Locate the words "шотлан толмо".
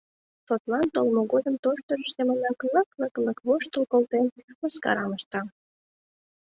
0.47-1.21